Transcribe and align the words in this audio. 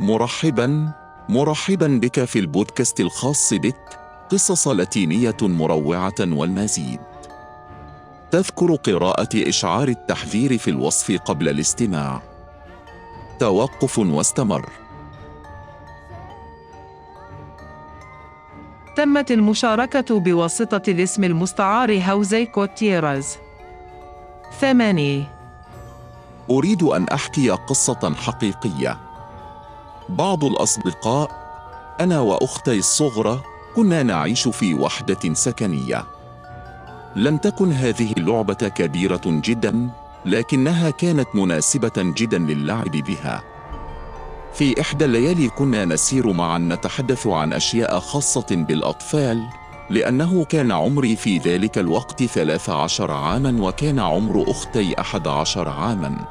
مرحبا. 0.00 0.92
مرحبا 1.28 1.86
بك 2.02 2.24
في 2.24 2.38
البودكاست 2.38 3.00
الخاص 3.00 3.54
بك. 3.54 3.98
قصص 4.30 4.68
لاتينية 4.68 5.36
مروعة 5.42 6.14
والمزيد. 6.20 7.00
تذكر 8.30 8.74
قراءة 8.74 9.28
إشعار 9.34 9.88
التحذير 9.88 10.58
في 10.58 10.70
الوصف 10.70 11.20
قبل 11.24 11.48
الاستماع. 11.48 12.22
توقف 13.38 13.98
واستمر. 13.98 14.68
تمت 18.96 19.30
المشاركة 19.30 20.20
بواسطة 20.20 20.90
الاسم 20.90 21.24
المستعار 21.24 22.02
هوزي 22.02 22.46
كوتيراز 22.46 23.36
ثمانية. 24.60 25.34
أريد 26.50 26.82
أن 26.82 27.08
أحكي 27.08 27.50
قصة 27.50 28.14
حقيقية. 28.14 29.03
بعض 30.08 30.44
الأصدقاء 30.44 31.30
أنا 32.00 32.20
وأختي 32.20 32.78
الصغرى 32.78 33.40
كنا 33.76 34.02
نعيش 34.02 34.48
في 34.48 34.74
وحدة 34.74 35.34
سكنية. 35.34 36.04
لم 37.16 37.36
تكن 37.36 37.72
هذه 37.72 38.12
اللعبة 38.12 38.54
كبيرة 38.54 39.20
جدا 39.26 39.90
لكنها 40.24 40.90
كانت 40.90 41.28
مناسبة 41.34 41.92
جدا 41.96 42.38
للعب 42.38 42.90
بها. 42.90 43.42
في 44.54 44.80
إحدى 44.80 45.04
الليالي 45.04 45.48
كنا 45.48 45.84
نسير 45.84 46.32
معا 46.32 46.58
نتحدث 46.58 47.26
عن 47.26 47.52
أشياء 47.52 47.98
خاصة 47.98 48.46
بالأطفال 48.50 49.46
لأنه 49.90 50.44
كان 50.44 50.72
عمري 50.72 51.16
في 51.16 51.38
ذلك 51.38 51.78
الوقت 51.78 52.22
ثلاث 52.22 52.70
عشر 52.70 53.10
عاما 53.10 53.62
وكان 53.62 53.98
عمر 53.98 54.44
أختي 54.48 55.00
أحد 55.00 55.28
عشر 55.28 55.68
عاما. 55.68 56.24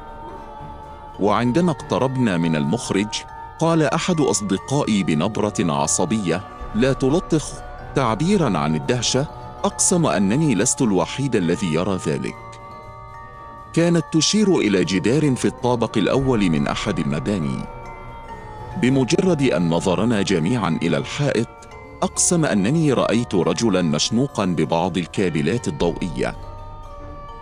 وعندما 1.20 1.70
اقتربنا 1.70 2.36
من 2.36 2.56
المخرج 2.56 3.24
قال 3.58 3.82
أحد 3.82 4.20
أصدقائي 4.20 5.02
بنبرة 5.02 5.54
عصبية 5.60 6.40
لا 6.74 6.92
تلطخ. 6.92 7.52
تعبيرا 7.94 8.58
عن 8.58 8.74
الدهشة. 8.74 9.26
أقسم 9.64 10.06
أنني 10.06 10.54
لست 10.54 10.82
الوحيد 10.82 11.36
الذي 11.36 11.74
يرى 11.74 11.98
ذلك. 12.06 12.34
كانت 13.72 14.04
تشير 14.12 14.58
إلى 14.58 14.84
جدار 14.84 15.36
في 15.36 15.44
الطابق 15.44 15.98
الأول 15.98 16.50
من 16.50 16.68
أحد 16.68 16.98
المباني. 16.98 17.64
بمجرد 18.82 19.42
أن 19.42 19.70
نظرنا 19.70 20.22
جميعا 20.22 20.78
إلى 20.82 20.96
الحائط 20.96 21.48
أقسم 22.02 22.44
أنني 22.44 22.92
رأيت 22.92 23.34
رجلا 23.34 23.82
مشنوقا 23.82 24.44
ببعض 24.44 24.98
الكابلات 24.98 25.68
الضوئية. 25.68 26.36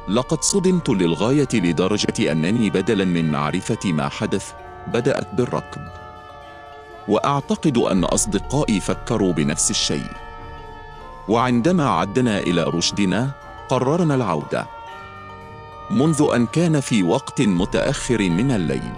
لقد 0.08 0.42
صدمت 0.42 0.88
للغاية 0.88 1.48
لدرجة 1.54 2.32
أنني 2.32 2.70
بدلا 2.70 3.04
من 3.04 3.30
معرفة 3.30 3.92
ما 3.92 4.08
حدث. 4.08 4.52
بدأت 4.86 5.34
بالركض. 5.34 5.80
وأعتقد 7.08 7.78
أن 7.78 8.04
أصدقائي 8.04 8.80
فكروا 8.80 9.32
بنفس 9.32 9.70
الشيء. 9.70 10.10
وعندما 11.28 11.88
عدنا 11.88 12.38
إلى 12.38 12.62
رشدنا 12.62 13.30
قررنا 13.68 14.14
العودة. 14.14 14.66
منذ 15.90 16.26
أن 16.34 16.46
كان 16.46 16.80
في 16.80 17.02
وقت 17.02 17.42
متأخر 17.42 18.18
من 18.18 18.50
الليل. 18.50 18.92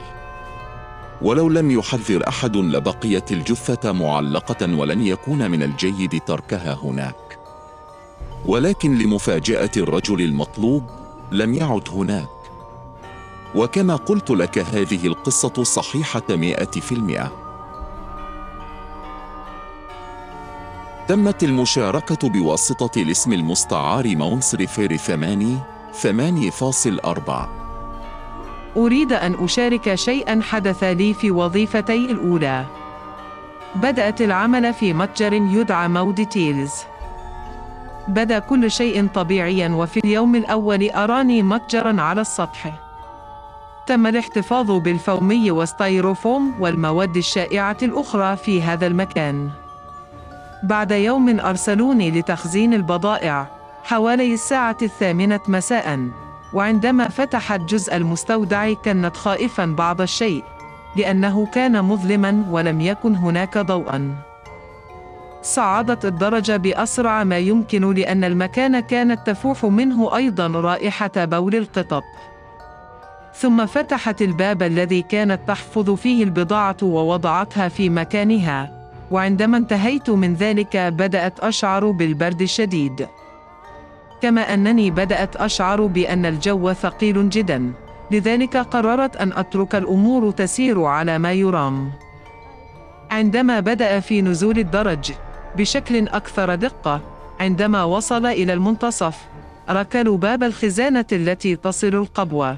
ولو 1.23 1.49
لم 1.49 1.71
يحذر 1.71 2.29
أحد 2.29 2.57
لبقيت 2.57 3.33
الجثة 3.33 3.93
معلقة 3.93 4.77
ولن 4.77 5.07
يكون 5.07 5.51
من 5.51 5.63
الجيد 5.63 6.21
تركها 6.27 6.79
هناك. 6.83 7.39
ولكن 8.47 8.99
لمفاجأة 8.99 9.71
الرجل 9.77 10.21
المطلوب 10.21 10.91
لم 11.33 11.55
يعد 11.55 11.89
هناك. 11.89 12.44
وكما 13.55 13.97
قلت 13.97 14.31
لك 14.31 14.59
هذه 14.59 15.07
القصة 15.07 15.63
صحيحة 15.63 16.23
مئة 16.31 16.81
في 16.81 16.93
المئة. 16.93 17.33
تمت 21.09 21.43
المشاركة 21.43 22.29
بواسطة 22.29 23.03
الاسم 23.03 23.33
المستعار 23.33 24.17
مونس 24.17 24.55
ريفير 24.55 24.97
ثماني 24.97 25.59
ثماني 25.93 26.51
فاصل 26.51 26.99
أربعة. 27.05 27.49
أريد 28.77 29.13
أن 29.13 29.35
أشارك 29.35 29.95
شيئا 29.95 30.41
حدث 30.43 30.85
لي 30.85 31.15
في 31.15 31.31
وظيفتي 31.31 32.05
الأولى. 32.05 32.67
بدأت 33.75 34.21
العمل 34.21 34.75
في 34.75 34.93
متجر 34.93 35.33
يدعى 35.33 35.89
مود 35.89 36.27
تيلز. 36.27 36.73
بدا 38.09 38.39
كل 38.39 38.71
شيء 38.71 39.07
طبيعيا 39.07 39.69
وفي 39.69 40.01
اليوم 40.05 40.35
الأول 40.35 40.91
أراني 40.91 41.43
متجرا 41.43 42.03
على 42.03 42.21
السطح. 42.21 42.84
تم 43.87 44.07
الاحتفاظ 44.07 44.71
بال 44.71 44.94
foamy 44.94 45.51
وال 45.51 45.70
styrofoam 45.70 46.55
والمواد 46.61 47.17
الشائعة 47.17 47.77
الأخرى 47.83 48.37
في 48.37 48.63
هذا 48.63 48.87
المكان. 48.87 49.51
بعد 50.63 50.91
يوم 50.91 51.41
أرسلوني 51.41 52.11
لتخزين 52.11 52.75
البضائع 52.75 53.47
حوالي 53.85 54.35
الساعة 54.35 54.77
الثامنة 54.83 55.41
مساء 55.49 56.09
وعندما 56.53 57.09
فتحت 57.09 57.61
جزء 57.61 57.97
المستودع 57.97 58.73
كانت 58.73 59.17
خائفا 59.17 59.67
بعض 59.67 60.01
الشيء 60.01 60.45
لأنه 60.97 61.47
كان 61.47 61.85
مظلما 61.85 62.45
ولم 62.51 62.81
يكن 62.81 63.15
هناك 63.15 63.59
ضوءا. 63.59 64.15
صعدت 65.43 66.05
الدرجة 66.05 66.57
بأسرع 66.57 67.25
ما 67.25 67.39
يمكن 67.39 67.95
لأن 67.95 68.25
المكان 68.25 68.81
كانت 68.81 69.27
تفوح 69.27 69.65
منه 69.65 70.17
أيضا 70.17 70.47
رائحة 70.47 71.13
بول 71.17 71.55
القطط. 71.55 72.03
ثم 73.37 73.67
فتحت 73.67 74.23
الباب 74.23 74.63
الذي 74.63 75.03
كانت 75.03 75.41
تحفظ 75.49 75.91
فيه 75.91 76.25
البضاعة 76.25 76.77
ووضعتها 76.83 77.69
في 77.69 77.91
مكانها. 77.91 78.89
وعندما 79.11 79.57
انتهيت 79.57 80.11
من 80.11 80.35
ذلك 80.35 80.77
بدأت 80.77 81.41
أشعر 81.41 81.91
بالبرد 81.91 82.43
الشديد 82.43 83.09
كما 84.23 84.55
أنني 84.55 84.91
بدأت 84.91 85.37
أشعر 85.37 85.87
بأن 85.87 86.27
الجو 86.27 86.73
ثقيل 86.73 87.31
جدا. 87.31 87.73
لذلك 88.11 88.57
قررت 88.57 89.17
أن 89.17 89.33
أترك 89.33 89.75
الأمور 89.75 90.31
تسير 90.31 90.83
على 90.83 91.19
ما 91.19 91.33
يرام. 91.33 91.93
عندما 93.11 93.61
بدأ 93.61 94.01
في 94.01 94.23
نزول 94.23 94.59
الدرج 94.59 95.13
بشكل 95.57 96.09
أكثر 96.09 96.55
دقة 96.55 97.01
عندما 97.41 97.85
وصل 97.85 98.27
إلى 98.27 98.53
المنتصف 98.53 99.19
ركلوا 99.71 100.17
باب 100.17 100.43
الخزانة 100.43 101.05
التي 101.13 101.57
تصل 101.57 101.87
القبوة 101.87 102.57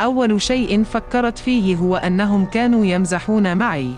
أول 0.00 0.42
شيء 0.42 0.84
فكرت 0.84 1.38
فيه 1.38 1.76
هو 1.76 1.96
أنهم 1.96 2.44
كانوا 2.44 2.86
يمزحون 2.86 3.56
معي 3.56 3.92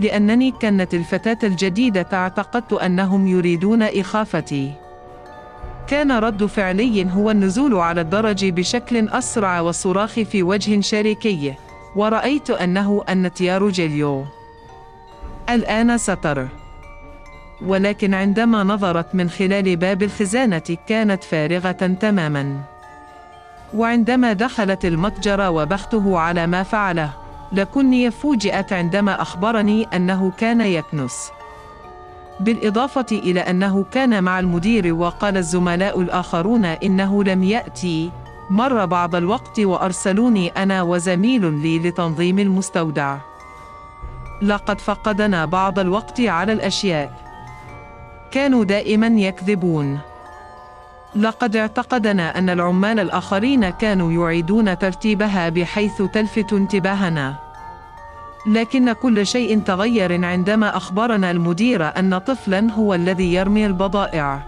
لأنني 0.00 0.50
كانت 0.60 0.94
الفتاة 0.94 1.38
الجديدة 1.42 2.06
اعتقدت 2.12 2.72
أنهم 2.72 3.26
يريدون 3.26 3.82
إخافتي. 3.82 4.72
كان 5.86 6.12
رد 6.12 6.46
فعلي 6.46 7.06
هو 7.10 7.30
النزول 7.30 7.74
على 7.74 8.00
الدرج 8.00 8.44
بشكل 8.44 9.08
أسرع 9.08 9.60
والصراخ 9.60 10.12
في 10.12 10.42
وجه 10.42 10.80
شريكي، 10.80 11.54
ورأيت 11.96 12.50
أنه 12.50 13.04
النتيار 13.08 13.68
جيليو. 13.68 14.24
الآن 15.50 15.98
ستر. 15.98 16.48
ولكن 17.66 18.14
عندما 18.14 18.62
نظرت 18.62 19.14
من 19.14 19.30
خلال 19.30 19.76
باب 19.76 20.02
الخزانة 20.02 20.76
كانت 20.86 21.24
فارغة 21.24 21.72
تماما. 22.00 22.73
وعندما 23.74 24.32
دخلت 24.32 24.84
المتجر 24.84 25.50
وبخته 25.50 26.18
على 26.18 26.46
ما 26.46 26.62
فعله 26.62 27.10
لكني 27.52 28.10
فوجئت 28.10 28.72
عندما 28.72 29.22
أخبرني 29.22 29.84
أنه 29.84 30.32
كان 30.38 30.60
يكنس. 30.60 31.30
بالإضافة 32.40 33.06
إلى 33.12 33.40
أنه 33.40 33.84
كان 33.84 34.24
مع 34.24 34.38
المدير 34.38 34.94
وقال 34.94 35.36
الزملاء 35.36 36.00
الآخرون 36.00 36.64
إنه 36.64 37.24
لم 37.24 37.42
يأتي 37.42 38.10
مر 38.50 38.84
بعض 38.84 39.14
الوقت 39.14 39.60
وأرسلوني 39.60 40.48
أنا 40.48 40.82
وزميل 40.82 41.52
لي 41.52 41.78
لتنظيم 41.78 42.38
المستودع. 42.38 43.16
لقد 44.42 44.80
فقدنا 44.80 45.44
بعض 45.44 45.78
الوقت 45.78 46.20
على 46.20 46.52
الأشياء. 46.52 47.12
كانوا 48.30 48.64
دائما 48.64 49.06
يكذبون. 49.06 49.98
لقد 51.16 51.56
اعتقدنا 51.56 52.38
أن 52.38 52.50
العمال 52.50 53.00
الآخرين 53.00 53.70
كانوا 53.70 54.12
يعيدون 54.12 54.78
ترتيبها 54.78 55.48
بحيث 55.48 56.02
تلفت 56.02 56.52
انتباهنا. 56.52 57.34
لكن 58.46 58.92
كل 58.92 59.26
شيء 59.26 59.60
تغير 59.60 60.24
عندما 60.24 60.76
أخبرنا 60.76 61.30
المدير 61.30 61.98
أن 61.98 62.18
طفلا 62.18 62.72
هو 62.72 62.94
الذي 62.94 63.34
يرمي 63.34 63.66
البضائع. 63.66 64.42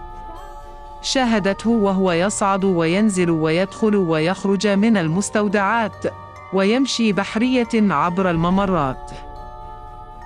شاهدته 1.01 1.69
وهو 1.69 2.11
يصعد 2.11 2.63
وينزل 2.63 3.29
ويدخل 3.29 3.95
ويخرج 3.95 4.67
من 4.67 4.97
المستودعات 4.97 6.05
ويمشي 6.53 7.13
بحرية 7.13 7.67
عبر 7.73 8.29
الممرات. 8.29 9.11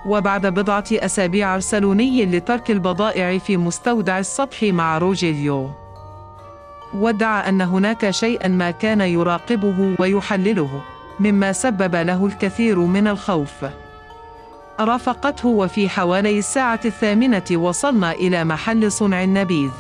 وبعد 0.06 0.46
بضعة 0.46 0.86
أسابيع 0.92 1.56
أرسلوني 1.56 2.26
لترك 2.26 2.72
البضائع 2.72 3.38
في 3.38 3.58
مستودع 3.58 4.20
السطح 4.20 4.64
مع 4.64 4.98
روجيليو. 4.98 5.81
وادعى 6.94 7.50
أن 7.50 7.62
هناك 7.62 8.10
شيئا 8.10 8.48
ما 8.48 8.72
كان 8.72 9.02
يراقبه 9.02 9.96
ويحلله. 10.00 10.82
مما 11.20 11.52
سبب 11.52 11.96
له 11.96 12.26
الكثير 12.26 12.80
من 12.80 13.08
الخوف. 13.08 13.66
رافقته 14.80 15.48
وفي 15.48 15.90
حوالي 15.90 16.40
الساعة 16.40 16.80
الثامنة 16.86 17.44
وصلنا 17.52 18.12
إلى 18.12 18.44
محل 18.44 18.92
صنع 18.92 19.24
النبيذ. 19.24 19.72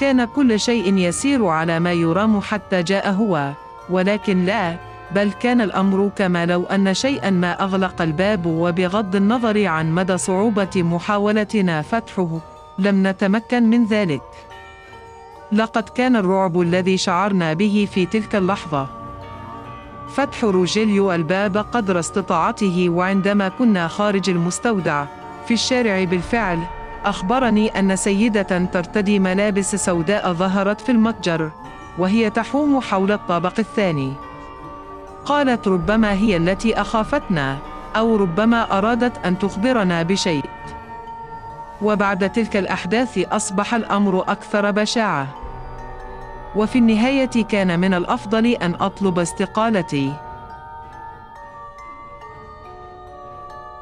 كان 0.00 0.24
كل 0.24 0.60
شيء 0.60 0.94
يسير 0.96 1.46
على 1.46 1.80
ما 1.80 1.92
يرام 1.92 2.40
حتى 2.40 2.82
جاء 2.82 3.10
هو 3.10 3.52
ولكن 3.90 4.44
لا 4.44 4.76
بل 5.14 5.32
كان 5.32 5.60
الأمر 5.60 6.10
كما 6.16 6.46
لو 6.46 6.64
أن 6.64 6.94
شيئا 6.94 7.30
ما 7.30 7.62
أغلق 7.62 8.02
الباب 8.02 8.46
وبغض 8.46 9.16
النظر 9.16 9.66
عن 9.66 9.92
مدى 9.92 10.18
صعوبة 10.18 10.70
محاولتنا 10.76 11.82
فتحه. 11.82 12.40
لم 12.78 13.06
نتمكن 13.06 13.62
من 13.62 13.84
ذلك. 13.86 14.22
لقد 15.52 15.88
كان 15.88 16.16
الرعب 16.16 16.60
الذي 16.60 16.96
شعرنا 16.96 17.52
به 17.52 17.88
في 17.94 18.06
تلك 18.06 18.36
اللحظة. 18.36 18.86
فتح 20.08 20.44
روجيليو 20.44 21.12
الباب 21.12 21.56
قدر 21.56 21.98
استطاعته 21.98 22.88
وعندما 22.88 23.48
كنا 23.48 23.88
خارج 23.88 24.30
المستودع 24.30 25.04
في 25.46 25.54
الشارع 25.54 26.04
بالفعل 26.04 26.58
أخبرني 27.04 27.68
أن 27.68 27.96
سيدة 27.96 28.64
ترتدي 28.72 29.18
ملابس 29.18 29.76
سوداء 29.76 30.32
ظهرت 30.32 30.80
في 30.80 30.92
المتجر 30.92 31.50
وهي 31.98 32.30
تحوم 32.30 32.80
حول 32.80 33.12
الطابق 33.12 33.54
الثاني. 33.58 34.12
قالت 35.24 35.68
ربما 35.68 36.12
هي 36.12 36.36
التي 36.36 36.80
أخافتنا 36.80 37.58
أو 37.96 38.16
ربما 38.16 38.78
أرادت 38.78 39.26
أن 39.26 39.38
تخبرنا 39.38 40.02
بشيء. 40.02 40.44
وبعد 41.82 42.32
تلك 42.32 42.56
الأحداث 42.56 43.18
أصبح 43.18 43.74
الأمر 43.74 44.22
أكثر 44.22 44.70
بشاعة. 44.70 45.28
وفي 46.56 46.78
النهاية 46.78 47.44
كان 47.44 47.80
من 47.80 47.94
الأفضل 47.94 48.46
أن 48.46 48.74
أطلب 48.74 49.18
استقالتي. 49.18 50.12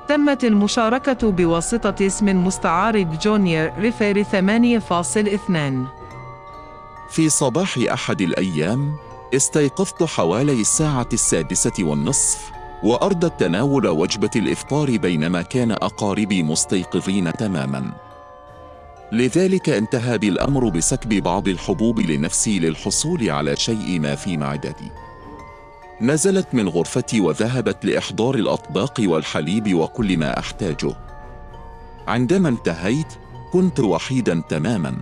تمت 0.09 0.45
المشاركة 0.45 1.31
بواسطة 1.31 2.07
اسم 2.07 2.47
مستعار 2.47 3.03
جونيور 3.03 3.73
ريفير 3.79 4.23
8.2 4.23 5.97
في 7.11 7.29
صباح 7.29 7.79
أحد 7.93 8.21
الأيام 8.21 8.97
استيقظت 9.35 10.03
حوالي 10.03 10.61
الساعة 10.61 11.09
السادسة 11.13 11.73
والنصف 11.79 12.56
وأردت 12.83 13.41
تناول 13.41 13.89
وجبة 13.89 14.31
الإفطار 14.37 14.97
بينما 14.97 15.43
كان 15.43 15.71
أقاربي 15.71 16.43
مستيقظين 16.43 17.33
تماما. 17.33 17.93
لذلك 19.13 19.69
انتهى 19.69 20.19
بالأمر 20.19 20.69
بسكب 20.69 21.09
بعض 21.09 21.49
الحبوب 21.49 22.01
لنفسي 22.01 22.59
للحصول 22.59 23.31
على 23.31 23.57
شيء 23.57 24.01
ما 24.01 24.15
في 24.15 24.37
معدتي. 24.37 24.91
نزلت 26.01 26.49
من 26.53 26.69
غرفتي 26.69 27.21
وذهبت 27.21 27.85
لإحضار 27.85 28.35
الأطباق 28.35 28.95
والحليب 29.01 29.75
وكل 29.75 30.19
ما 30.19 30.39
أحتاجه. 30.39 30.97
عندما 32.09 32.49
انتهيت 32.49 33.13
كنت 33.53 33.81
وحيدا 33.81 34.43
تماما. 34.49 34.97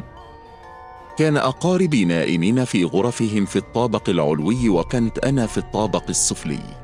كان 1.19 1.37
أقاربي 1.37 2.05
نائمين 2.05 2.65
في 2.65 2.85
غرفهم 2.85 3.45
في 3.45 3.57
الطابق 3.57 4.09
العلوي 4.11 4.69
وكنت 4.69 5.19
أنا 5.19 5.47
في 5.47 5.59
الطابق 5.59 6.05
السفلي. 6.09 6.84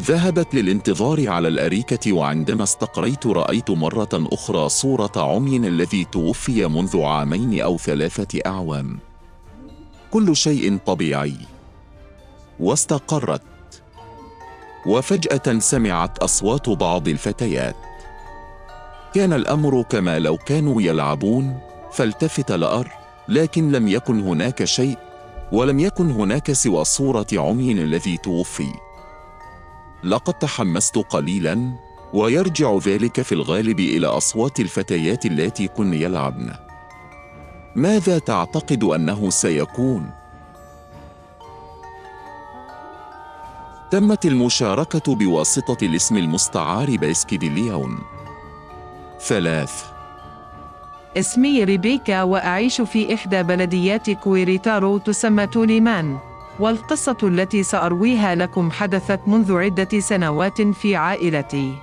ذهبت 0.00 0.54
للانتظار 0.54 1.28
على 1.28 1.48
الأريكة 1.48 2.12
وعندما 2.12 2.62
استقريت 2.62 3.26
رأيت 3.26 3.70
مرة 3.70 4.08
أخرى 4.14 4.68
صورة 4.68 5.12
عمي 5.16 5.56
الذي 5.56 6.04
توفي 6.04 6.66
منذ 6.66 7.02
عامين 7.02 7.60
أو 7.60 7.78
ثلاثة 7.78 8.38
أعوام. 8.46 8.98
كل 10.10 10.36
شيء 10.36 10.78
طبيعي. 10.86 11.36
واستقرت. 12.60 13.42
وفجأة 14.86 15.58
سمعت 15.58 16.18
أصوات 16.18 16.68
بعض 16.68 17.08
الفتيات. 17.08 17.76
كان 19.14 19.32
الأمر 19.32 19.82
كما 19.82 20.18
لو 20.18 20.36
كانوا 20.36 20.82
يلعبون 20.82 21.58
فالتفت 21.92 22.52
لأر 22.52 22.88
لكن 23.28 23.72
لم 23.72 23.88
يكن 23.88 24.20
هناك 24.20 24.64
شيء 24.64 24.98
ولم 25.52 25.78
يكن 25.78 26.10
هناك 26.10 26.52
سوى 26.52 26.84
صورة 26.84 27.26
عمي 27.32 27.72
الذي 27.72 28.16
توفي. 28.16 28.72
لقد 30.04 30.34
تحمست 30.34 30.98
قليلا 30.98 31.72
ويرجع 32.12 32.76
ذلك 32.76 33.22
في 33.22 33.32
الغالب 33.32 33.80
إلى 33.80 34.06
أصوات 34.06 34.60
الفتيات 34.60 35.26
اللاتي 35.26 35.68
كن 35.68 35.94
يلعبن. 35.94 36.52
ماذا 37.76 38.18
تعتقد 38.18 38.84
أنه 38.84 39.30
سيكون؟ 39.30 40.10
تمت 43.90 44.26
المشاركة 44.26 45.14
بواسطة 45.14 45.76
الاسم 45.82 46.16
المستعار 46.16 46.96
باسكيديليون 46.96 47.98
ثلاث. 49.20 49.84
اسمي 51.16 51.64
ريبيكا 51.64 52.22
وأعيش 52.22 52.80
في 52.80 53.14
إحدى 53.14 53.42
بلديات 53.42 54.10
كويريتارو 54.10 54.98
تسمى 54.98 55.46
توليمان 55.46 56.18
والقصة 56.62 57.16
التي 57.22 57.62
سأرويها 57.62 58.34
لكم 58.34 58.70
حدثت 58.70 59.20
منذ 59.26 59.56
عدة 59.58 60.00
سنوات 60.00 60.62
في 60.62 60.96
عائلتي. 60.96 61.74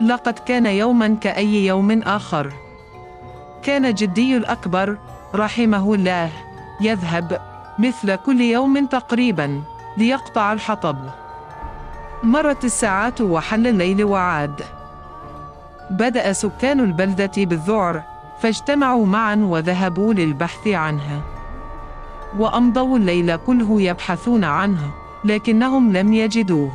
لقد 0.00 0.38
كان 0.38 0.66
يوما 0.66 1.16
كأي 1.20 1.66
يوم 1.66 2.02
آخر. 2.02 2.52
كان 3.62 3.94
جدي 3.94 4.36
الأكبر 4.36 4.98
رحمه 5.34 5.94
الله 5.94 6.30
يذهب 6.80 7.40
مثل 7.78 8.14
كل 8.16 8.40
يوم 8.40 8.86
تقريبا 8.86 9.62
ليقطع 9.96 10.52
الحطب. 10.52 10.96
مرت 12.22 12.64
الساعات 12.64 13.20
وحل 13.20 13.66
الليل 13.66 14.04
وعاد. 14.04 14.62
بدأ 15.90 16.32
سكان 16.32 16.80
البلدة 16.80 17.32
بالذعر 17.36 18.02
فاجتمعوا 18.40 19.06
معا 19.06 19.36
وذهبوا 19.36 20.14
للبحث 20.14 20.68
عنها. 20.68 21.41
وأمضوا 22.38 22.98
الليل 22.98 23.36
كله 23.36 23.82
يبحثون 23.82 24.44
عنه 24.44 24.90
لكنهم 25.24 25.92
لم 25.92 26.12
يجدوه. 26.12 26.72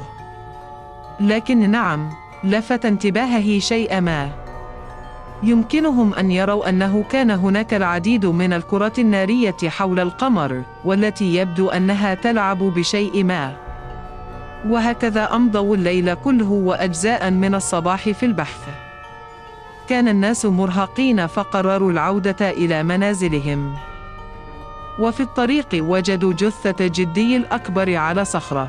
لكن 1.19 1.69
نعم 1.71 2.09
لفت 2.44 2.86
انتباهه 2.86 3.59
شيء 3.59 4.01
ما. 4.01 4.30
يمكنهم 5.44 6.13
أن 6.13 6.31
يروا 6.31 6.69
أنه 6.69 7.04
كان 7.09 7.31
هناك 7.31 7.74
العديد 7.74 8.25
من 8.25 8.54
الكرات 8.54 9.00
النارية 9.00 9.56
حول 9.68 10.00
القمر 10.00 10.62
والتي 10.86 11.36
يبدو 11.36 11.69
أنها 11.69 12.13
تلعب 12.13 12.57
بشيء 12.57 13.24
ما. 13.24 13.56
وهكذا 14.70 15.36
أمضوا 15.36 15.75
الليل 15.75 16.13
كله 16.13 16.51
وأجزاء 16.51 17.32
من 17.32 17.55
الصباح 17.55 18.10
في 18.10 18.25
البحث. 18.25 18.62
كان 19.89 20.08
الناس 20.08 20.46
مرهقين 20.46 21.27
فقرروا 21.27 21.91
العودة 21.91 22.50
إلى 22.50 22.84
منازلهم. 22.84 23.74
وفي 25.00 25.24
الطريق 25.24 25.68
وجدوا 25.74 26.34
جثة 26.34 26.88
جدي 26.88 27.38
الأكبر 27.38 27.96
على 27.96 28.25
صخرة. 28.25 28.68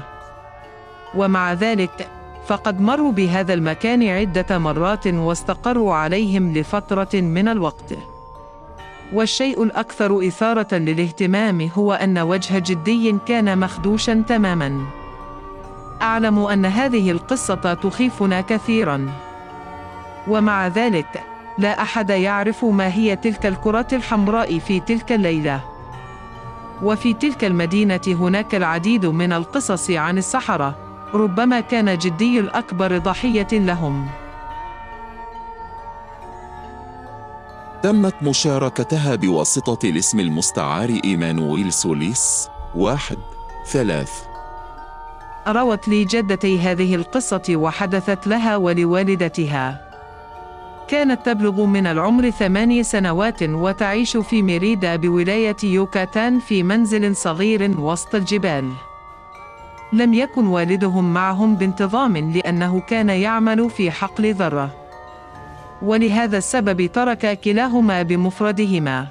ومع 1.15 1.53
ذلك 1.53 2.09
فقد 2.47 2.81
مروا 2.81 3.13
بهذا 3.13 3.55
المكان 3.55 4.09
عدة 4.09 4.59
مرات 4.59 5.07
واستقروا 5.07 5.95
عليهم 5.95 6.53
لفترة 6.53 7.21
من 7.21 7.49
الوقت. 7.49 7.95
والشيء 9.13 9.63
الأكثر 9.63 10.27
إثارة 10.29 10.75
للاهتمام 10.75 11.71
هو 11.75 11.93
أن 11.93 12.19
وجه 12.19 12.59
جدي 12.59 13.17
كان 13.27 13.59
مخدوشا 13.59 14.25
تماما. 14.29 14.87
أعلم 16.03 16.39
أن 16.39 16.67
هذه 16.67 17.11
القصة 17.11 17.75
تخيفنا 17.75 18.41
كثيرا. 18.41 19.11
ومع 20.29 20.67
ذلك 20.67 21.23
لا 21.59 21.83
أحد 21.83 22.11
يعرف 22.11 22.65
ما 22.65 22.95
هي 22.95 23.17
تلك 23.17 23.47
الكرة 23.47 23.87
الحمراء 23.93 24.59
في 24.59 24.81
تلك 24.81 25.13
الليلة. 25.13 25.78
وفي 26.83 27.15
تلك 27.15 27.45
المدينة 27.45 28.01
هناك 28.07 28.55
العديد 28.55 29.07
من 29.07 29.33
القصص 29.33 29.91
عن 29.91 30.19
السحرة 30.19 30.77
ربما 31.15 31.61
كان 31.61 31.99
جدي 31.99 32.41
الأكبر 32.41 32.99
ضحية 32.99 33.49
لهم. 33.53 34.09
تمت 37.83 38.15
مشاركتها 38.23 39.15
بواسطة 39.15 39.89
الاسم 39.89 40.21
المستعار 40.21 41.01
إيمانويل 41.05 41.73
سوليس 41.73 42.49
واحد 42.75 43.19
ثلاث. 43.67 44.13
روت 45.49 45.89
لي 45.89 46.05
جدتي 46.05 46.61
هذه 46.61 46.95
القصة 46.95 47.43
وحدثت 47.51 48.27
لها 48.27 48.57
ولوالدتها. 48.57 49.88
كانت 50.89 51.27
تبلغ 51.27 51.65
من 51.65 51.87
العمر 51.87 52.31
ثماني 52.31 52.83
سنوات 52.83 53.43
وتعيش 53.43 54.17
في 54.17 54.43
ميريدا 54.43 54.97
بولاية 54.97 55.57
يوكاتان 55.63 56.39
في 56.39 56.63
منزل 56.63 57.17
صغير 57.17 57.81
وسط 57.81 58.15
الجبال. 58.15 58.73
لم 59.93 60.15
يكن 60.15 60.47
والدهم 60.47 61.15
معهم 61.15 61.57
بانتظام 61.57 62.17
لأنه 62.17 62.81
كان 62.81 63.09
يعمل 63.09 63.71
في 63.71 63.91
حقل 63.91 64.35
ذرة. 64.35 64.71
ولهذا 65.83 66.39
السبب 66.39 66.87
ترك 66.87 67.41
كلاهما 67.41 68.03
بمفردهما. 68.03 69.07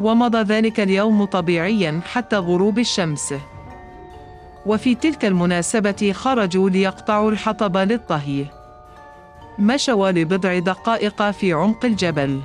ومضى 0.00 0.38
ذلك 0.38 0.80
اليوم 0.80 1.24
طبيعيا 1.24 2.00
حتى 2.12 2.36
غروب 2.36 2.78
الشمس. 2.78 3.34
وفي 4.66 4.94
تلك 4.94 5.24
المناسبة 5.24 6.12
خرجوا 6.14 6.70
ليقطعوا 6.70 7.30
الحطب 7.30 7.76
للطهي 7.76 8.55
مشوا 9.58 10.10
لبضع 10.10 10.58
دقائق 10.58 11.30
في 11.30 11.52
عمق 11.52 11.84
الجبل 11.84 12.40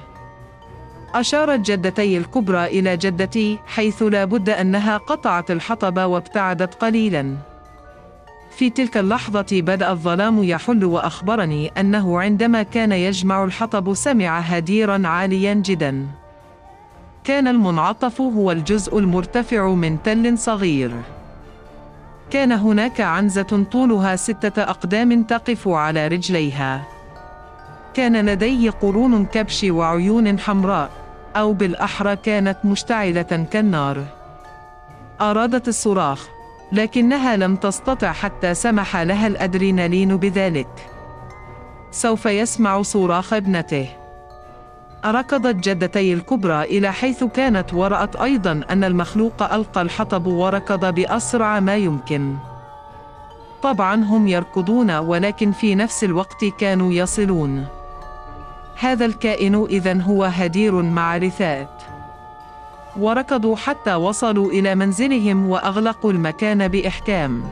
أشارت 1.15 1.60
جدتي 1.60 2.18
الكبرى 2.18 2.65
إلى 2.65 2.98
جدتي 2.98 3.60
حيث 3.65 4.03
لا 4.03 4.25
بد 4.25 4.50
أنها 4.50 4.98
قطعت 4.98 5.51
الحطب 5.51 6.00
وابتعدت 6.00 6.74
قليلاً. 6.75 7.38
في 8.58 8.70
تلك 8.70 8.98
اللحظة 8.98 9.46
بدأ 9.51 9.91
الظلام 9.91 10.44
يحل 10.44 10.86
وأخبرني 10.86 11.72
أنه 11.77 12.22
عندما 12.22 12.63
كان 12.63 12.91
يجمع 12.91 13.44
الحطب 13.44 13.94
سمع 13.94 14.39
هديرا 14.39 15.08
عاليا 15.08 15.53
جدا. 15.53 16.08
كان 17.24 17.48
المنعطف 17.48 18.22
هو 18.22 18.51
الجزء 18.51 19.00
المرتفع 19.00 19.68
من 19.68 20.03
تل 20.03 20.38
صغير. 20.38 20.91
كان 22.30 22.51
هناك 22.51 23.01
عنزة 23.01 23.65
طولها 23.72 24.15
ستة 24.15 24.62
أقدام 24.63 25.24
تقف 25.24 25.68
على 25.68 26.08
رجليها. 26.08 27.00
كان 27.93 28.25
لديه 28.25 28.69
قرون 28.69 29.25
كبش 29.25 29.63
وعيون 29.63 30.39
حمراء، 30.39 30.89
أو 31.36 31.53
بالأحرى 31.53 32.15
كانت 32.15 32.57
مشتعلة 32.63 33.48
كالنار. 33.51 34.03
أرادت 35.21 35.67
الصراخ، 35.67 36.27
لكنها 36.71 37.36
لم 37.36 37.55
تستطع 37.55 38.12
حتى 38.12 38.53
سمح 38.53 38.98
لها 38.98 39.27
الأدرينالين 39.27 40.17
بذلك. 40.17 40.89
سوف 41.91 42.25
يسمع 42.25 42.81
صراخ 42.81 43.33
ابنته. 43.33 43.89
ركضت 45.05 45.55
جدتي 45.55 46.13
الكبرى 46.13 46.62
إلى 46.62 46.91
حيث 46.91 47.24
كانت 47.24 47.74
ورأت 47.74 48.15
أيضا 48.15 48.62
أن 48.69 48.83
المخلوق 48.83 49.53
ألقى 49.53 49.81
الحطب 49.81 50.27
وركض 50.27 50.95
بأسرع 50.95 51.60
ما 51.60 51.75
يمكن. 51.75 52.36
طبعا 53.63 53.95
هم 53.95 54.27
يركضون 54.27 54.91
ولكن 54.91 55.51
في 55.51 55.75
نفس 55.75 56.03
الوقت 56.03 56.45
كانوا 56.60 56.93
يصلون. 56.93 57.65
هذا 58.81 59.05
الكائن 59.05 59.65
إذا 59.69 60.01
هو 60.01 60.23
هدير 60.23 60.81
مع 60.81 61.17
رثاء. 61.17 61.77
وركضوا 62.97 63.55
حتى 63.55 63.95
وصلوا 63.95 64.51
إلى 64.51 64.75
منزلهم 64.75 65.50
وأغلقوا 65.50 66.11
المكان 66.11 66.67
بإحكام. 66.67 67.43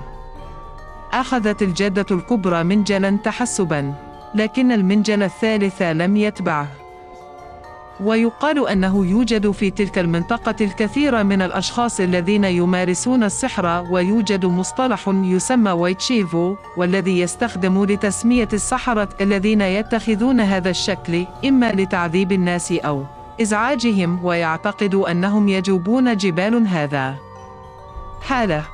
أخذت 1.13 1.62
الجدة 1.62 2.05
الكبرى 2.12 2.63
منجلا 2.63 3.17
تحسبا، 3.24 3.93
لكن 4.36 4.71
المنجل 4.71 5.24
الثالث 5.24 5.81
لم 5.81 6.17
يتبعه. 6.17 6.67
ويقال 8.01 8.68
أنه 8.68 9.06
يوجد 9.06 9.51
في 9.51 9.72
تلك 9.72 10.00
المنطقة 10.00 10.56
الكثير 10.62 11.24
من 11.24 11.41
الأشخاص 11.41 12.00
الذين 12.00 12.44
يمارسون 12.44 13.24
السحر 13.24 13.86
ويوجد 13.91 14.46
مصطلح 14.46 15.08
يسمى 15.08 15.72
ويتشيفو 15.72 16.56
والذي 16.77 17.20
يستخدم 17.20 17.86
لتسمية 17.86 18.48
السحرة 18.53 19.10
الذين 19.22 19.62
يتخذون 19.62 20.39
هذا 20.39 20.70
الشكل 20.70 21.25
إما 21.46 21.72
لتعذيب 21.72 22.32
الناس 22.32 22.72
أو 22.72 23.03
إزعاجهم 23.41 24.25
ويعتقد 24.25 24.96
أنهم 24.96 25.50
يجوبون 25.50 26.18
جبال 26.18 26.68
هذا. 26.68 27.15
حالة. 28.22 28.65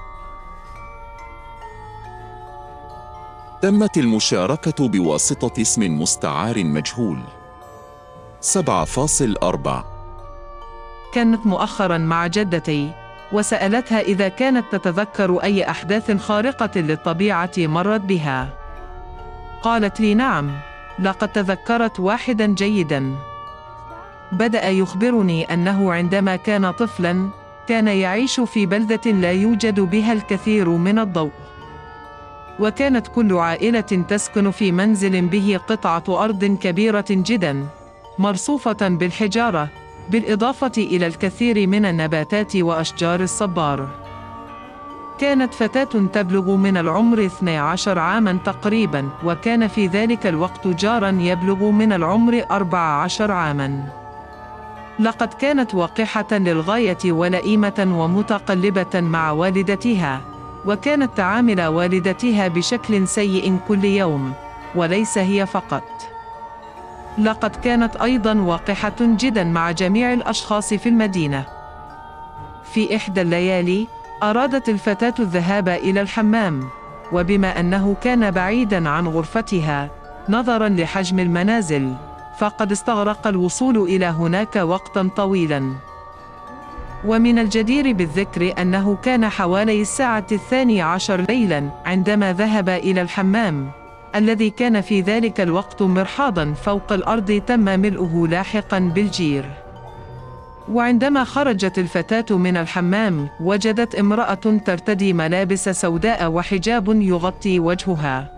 تمت 3.61 3.97
المشاركة 3.97 4.87
بواسطة 4.87 5.61
اسم 5.61 6.01
مستعار 6.01 6.63
مجهول. 6.63 7.19
7.4 8.45 9.85
كانت 11.13 11.45
مؤخرا 11.45 11.97
مع 11.97 12.27
جدتي 12.27 12.91
وسألتها 13.31 13.99
إذا 13.99 14.27
كانت 14.27 14.65
تتذكر 14.71 15.43
أي 15.43 15.69
أحداث 15.69 16.11
خارقة 16.11 16.79
للطبيعة 16.79 17.51
مرت 17.57 18.01
بها. 18.01 18.49
قالت 19.61 19.99
لي 19.99 20.13
نعم 20.13 20.51
لقد 20.99 21.27
تذكرت 21.27 21.99
واحدا 21.99 22.45
جيدا. 22.45 23.15
بدأ 24.31 24.69
يخبرني 24.69 25.53
أنه 25.53 25.93
عندما 25.93 26.35
كان 26.35 26.71
طفلا 26.71 27.29
كان 27.67 27.87
يعيش 27.87 28.39
في 28.39 28.65
بلدة 28.65 29.11
لا 29.11 29.31
يوجد 29.31 29.79
بها 29.79 30.13
الكثير 30.13 30.69
من 30.69 30.99
الضوء. 30.99 31.31
وكانت 32.59 33.07
كل 33.07 33.33
عائلة 33.33 34.05
تسكن 34.09 34.51
في 34.51 34.71
منزل 34.71 35.21
به 35.21 35.59
قطعة 35.67 36.03
أرض 36.09 36.45
كبيرة 36.45 37.05
جدا. 37.09 37.65
مرصوفة 38.19 38.87
بالحجارة 38.87 39.69
بالإضافة 40.09 40.71
إلى 40.77 41.07
الكثير 41.07 41.67
من 41.67 41.85
النباتات 41.85 42.55
وأشجار 42.55 43.19
الصبار. 43.19 43.89
كانت 45.19 45.53
فتاة 45.53 46.07
تبلغ 46.13 46.55
من 46.55 46.77
العمر 46.77 47.25
12 47.25 47.99
عاما 47.99 48.37
تقريبا 48.45 49.09
وكان 49.23 49.67
في 49.67 49.87
ذلك 49.87 50.27
الوقت 50.27 50.67
جارا 50.67 51.09
يبلغ 51.09 51.69
من 51.71 51.93
العمر 51.93 52.43
14 52.51 53.31
عاما. 53.31 53.83
لقد 54.99 55.33
كانت 55.33 55.75
وقحة 55.75 56.27
للغاية 56.31 57.11
ولئيمة 57.11 57.87
ومتقلبة 57.99 59.01
مع 59.01 59.31
والدتها 59.31 60.21
وكانت 60.65 61.17
تعامل 61.17 61.61
والدتها 61.61 62.47
بشكل 62.47 63.07
سيء 63.07 63.57
كل 63.67 63.85
يوم 63.85 64.33
وليس 64.75 65.17
هي 65.17 65.45
فقط. 65.45 66.14
لقد 67.17 67.55
كانت 67.55 67.95
أيضا 67.95 68.33
وقحة 68.41 68.95
جدا 68.99 69.43
مع 69.43 69.71
جميع 69.71 70.13
الأشخاص 70.13 70.73
في 70.73 70.89
المدينة. 70.89 71.45
في 72.63 72.95
إحدى 72.95 73.21
الليالي 73.21 73.87
أرادت 74.23 74.69
الفتاة 74.69 75.13
الذهاب 75.19 75.69
إلى 75.69 76.01
الحمام 76.01 76.69
وبما 77.11 77.59
أنه 77.59 77.95
كان 78.01 78.31
بعيدا 78.31 78.89
عن 78.89 79.07
غرفتها 79.07 79.89
نظرا 80.29 80.69
لحجم 80.69 81.19
المنازل 81.19 81.93
فقد 82.37 82.71
استغرق 82.71 83.27
الوصول 83.27 83.77
إلى 83.77 84.05
هناك 84.05 84.55
وقتا 84.55 85.09
طويلا. 85.15 85.73
ومن 87.05 87.39
الجدير 87.39 87.93
بالذكر 87.93 88.61
أنه 88.61 88.97
كان 89.03 89.29
حوالي 89.29 89.81
الساعة 89.81 90.27
الثانية 90.31 90.83
عشر 90.83 91.21
ليلا 91.21 91.69
عندما 91.85 92.33
ذهب 92.33 92.69
إلى 92.69 93.01
الحمام. 93.01 93.71
الذي 94.15 94.49
كان 94.49 94.81
في 94.81 95.01
ذلك 95.01 95.41
الوقت 95.41 95.81
مرحاضا 95.81 96.53
فوق 96.53 96.91
الأرض 96.91 97.41
تم 97.47 97.59
ملؤه 97.59 98.27
لاحقا 98.27 98.79
بالجير. 98.79 99.45
وعندما 100.71 101.23
خرجت 101.23 101.79
الفتاة 101.79 102.37
من 102.37 102.57
الحمام 102.57 103.29
وجدت 103.39 103.95
امرأة 103.95 104.59
ترتدي 104.65 105.13
ملابس 105.13 105.69
سوداء 105.69 106.31
وحجاب 106.31 107.01
يغطي 107.01 107.59
وجهها. 107.59 108.31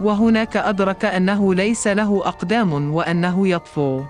وهناك 0.00 0.56
أدرك 0.56 1.04
أنه 1.04 1.54
ليس 1.54 1.86
له 1.86 2.22
أقدام 2.24 2.94
وأنه 2.94 3.48
يطفو. 3.48 4.02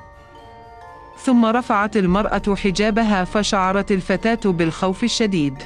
ثم 1.18 1.46
رفعت 1.46 1.96
المرأة 1.96 2.54
حجابها 2.54 3.24
فشعرت 3.24 3.92
الفتاة 3.92 4.50
بالخوف 4.50 5.04
الشديد. 5.04 5.62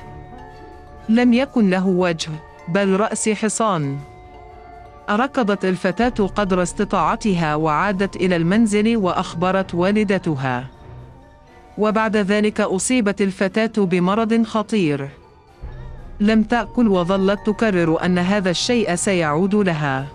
لم 1.09 1.33
يكن 1.33 1.71
له 1.71 1.87
وجه 1.87 2.30
بل 2.69 3.00
رأس 3.00 3.28
حصان. 3.28 3.99
ركضت 5.11 5.64
الفتاة 5.64 6.26
قدر 6.26 6.62
استطاعتها 6.62 7.55
وعادت 7.55 8.17
إلى 8.17 8.37
المنزل 8.37 8.97
وأخبرت 8.97 9.75
والدتها. 9.75 10.64
وبعد 11.79 12.17
ذلك 12.17 12.61
أصيبت 12.61 13.21
الفتاة 13.23 13.85
بمرض 13.85 14.43
خطير. 14.43 15.09
لم 16.21 16.43
تأكل 16.43 16.88
وظلت 16.88 17.40
تكرر 17.47 18.05
أن 18.05 18.19
هذا 18.19 18.50
الشيء 18.50 18.95
سيعود 18.95 19.55
لها. 19.55 20.07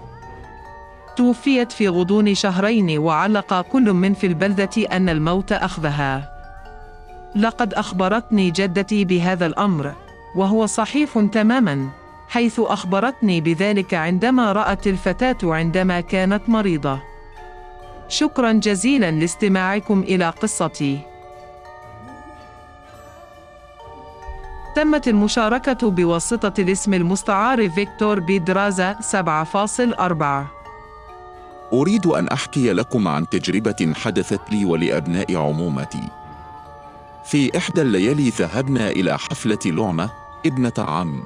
توفيت 1.16 1.72
في 1.72 1.88
غضون 1.88 2.36
شهرين 2.36 3.00
وعلق 3.00 3.62
كل 3.62 3.94
من 3.94 4.14
في 4.14 4.28
البلدة 4.28 4.70
أن 4.92 5.10
الموت 5.10 5.52
أخذها. 5.52 6.30
لقد 7.36 7.74
أخبرتني 7.74 8.52
جدتي 8.52 9.06
بهذا 9.06 9.46
الأمر، 9.46 9.94
وهو 10.36 10.66
صحيح 10.66 11.26
تماماً. 11.32 11.90
حيث 12.30 12.60
أخبرتني 12.60 13.42
بذلك 13.42 13.94
عندما 13.94 14.52
رأت 14.52 14.88
الفتاة 14.88 15.38
عندما 15.44 16.02
كانت 16.02 16.50
مريضة. 16.50 17.00
شكرا 18.08 18.52
جزيلا 18.52 19.12
لاستماعكم 19.12 20.00
إلى 20.00 20.30
قصتي. 20.30 21.00
تمت 24.76 25.08
المشاركة 25.08 25.90
بواسطة 25.90 26.62
الاسم 26.62 26.94
المستعار 26.94 27.70
فيكتور 27.70 28.20
بيدرازا 28.20 28.96
7.4 29.02 30.48
أريد 31.74 32.06
أن 32.06 32.28
أحكي 32.28 32.74
لكم 32.74 33.08
عن 33.08 33.30
تجربة 33.30 33.94
حدثت 33.96 34.42
لي 34.52 34.66
ولأبناء 34.66 35.36
عمومتي. 35.36 36.10
في 37.26 37.58
إحدى 37.58 37.82
الليالي 37.82 38.30
ذهبنا 38.30 38.90
إلى 38.90 39.18
حفلة 39.18 39.60
لعنة 39.66 40.10
ابنة 40.46 40.74
عم 40.78 41.24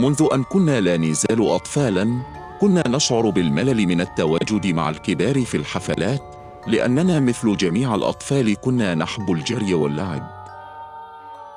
منذ 0.00 0.28
أن 0.34 0.42
كنا 0.44 0.80
لا 0.80 0.96
نزال 0.96 1.50
أطفالا 1.50 2.22
كنا 2.60 2.88
نشعر 2.88 3.30
بالملل 3.30 3.86
من 3.86 4.00
التواجد 4.00 4.66
مع 4.66 4.90
الكبار 4.90 5.44
في 5.44 5.56
الحفلات 5.56 6.22
لأننا 6.66 7.20
مثل 7.20 7.56
جميع 7.56 7.94
الأطفال 7.94 8.56
كنا 8.60 8.94
نحب 8.94 9.32
الجري 9.32 9.74
واللعب 9.74 10.40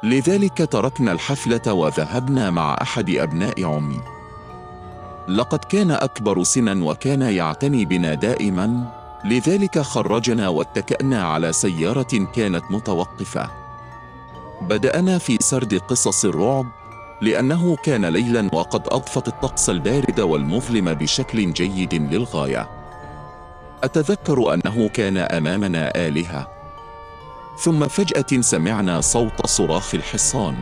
لذلك 0.04 0.68
تركنا 0.72 1.12
الحفلة 1.12 1.74
وذهبنا 1.74 2.50
مع 2.50 2.78
أحد 2.82 3.10
أبناء 3.10 3.66
عمي. 3.66 4.02
لقد 5.28 5.60
كان 5.60 5.92
أكبر 5.92 6.44
سنا 6.44 6.86
وكان 6.86 7.22
يعتني 7.22 7.86
بنا 7.86 8.14
دائما، 8.14 8.92
لذلك 9.26 9.80
خرجنا 9.80 10.48
واتكأنا 10.48 11.24
على 11.24 11.54
سيارة 11.54 12.28
كانت 12.36 12.64
متوقفة. 12.70 13.50
بدأنا 14.62 15.18
في 15.18 15.38
سرد 15.42 15.74
قصص 15.78 16.26
الرعب، 16.26 16.66
لأنه 17.24 17.76
كان 17.76 18.06
ليلا 18.06 18.50
وقد 18.54 18.88
أضفت 18.88 19.28
الطقس 19.28 19.70
البارد 19.70 20.20
والمظلم 20.20 20.94
بشكل 20.94 21.54
جيد 21.54 21.94
للغاية. 21.94 22.70
أتذكر 23.84 24.54
أنه 24.54 24.88
كان 24.88 25.18
أمامنا 25.18 26.08
آلهة. 26.08 26.48
ثم 27.60 27.88
فجأة 27.88 28.42
سمعنا 28.42 29.02
صوت 29.02 29.46
صراخ 29.46 29.96
الحصان. 29.96 30.56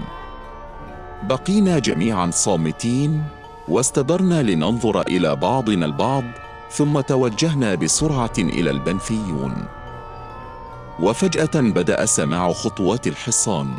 بقينا 1.24 1.80
جميعا 1.80 2.32
صامتين 2.32 3.24
واستدرنا 3.68 4.44
لننظر 4.44 5.02
إلى 5.02 5.36
بعضنا 5.36 5.86
البعض 5.86 6.24
ثم 6.72 7.00
توجهنا 7.00 7.76
بسرعة 7.76 8.38
إلى 8.38 8.70
البنفيون. 8.70 9.66
وفجأة 11.00 11.62
بدأ 11.62 12.06
سماع 12.06 12.54
خطوات 12.54 13.08
الحصان. 13.08 13.74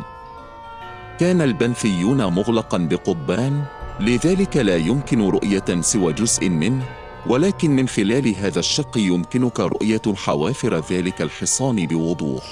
كان 1.19 1.41
البنفيون 1.41 2.25
مغلقا 2.25 2.77
بقضبان 2.77 3.63
لذلك 3.99 4.57
لا 4.57 4.77
يمكن 4.77 5.29
رؤية 5.29 5.81
سوى 5.81 6.13
جزء 6.13 6.49
منه 6.49 6.83
ولكن 7.27 7.71
من 7.71 7.87
خلال 7.87 8.35
هذا 8.35 8.59
الشق 8.59 8.97
يمكنك 8.97 9.59
رؤية 9.59 10.01
حوافر 10.15 10.79
ذلك 10.91 11.21
الحصان 11.21 11.87
بوضوح. 11.87 12.43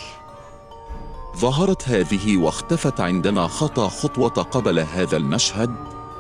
ظهرت 1.37 1.89
هذه 1.89 2.37
واختفت 2.37 3.01
عندما 3.01 3.47
خطى 3.47 3.89
خطوة 3.89 4.29
قبل 4.29 4.79
هذا 4.79 5.17
المشهد 5.17 5.75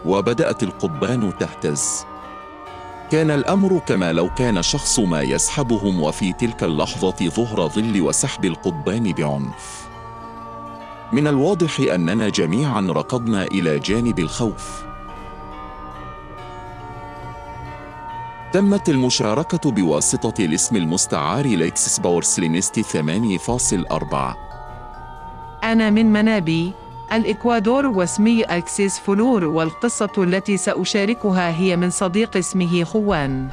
وبدأت 0.05 0.63
القضبان 0.63 1.37
تهتز. 1.39 2.05
كان 3.11 3.31
الأمر 3.31 3.79
كما 3.79 4.13
لو 4.13 4.29
كان 4.33 4.61
شخص 4.61 4.99
ما 4.99 5.21
يسحبهم 5.21 6.01
وفي 6.01 6.33
تلك 6.33 6.63
اللحظة 6.63 7.29
ظهر 7.29 7.67
ظل 7.69 8.01
وسحب 8.01 8.45
القضبان 8.45 9.11
بعنف. 9.11 9.80
من 11.13 11.27
الواضح 11.27 11.79
أننا 11.79 12.29
جميعا 12.29 12.81
ركضنا 12.81 13.43
إلى 13.43 13.79
جانب 13.79 14.19
الخوف. 14.19 14.83
تمت 18.53 18.89
المشاركة 18.89 19.71
بواسطة 19.71 20.43
الاسم 20.43 20.75
المستعار 20.75 21.45
ليكسس 21.45 21.99
باورسلينستي 21.99 22.83
8.4 22.83 24.37
أنا 25.63 25.89
من 25.89 26.13
منابي 26.13 26.73
الإكوادور 27.13 27.85
واسمي 27.85 28.43
أكسيس 28.43 28.99
فلور 28.99 29.45
والقصة 29.45 30.11
التي 30.17 30.57
سأشاركها 30.57 31.49
هي 31.57 31.75
من 31.75 31.89
صديق 31.89 32.37
اسمه 32.37 32.83
خوان. 32.83 33.49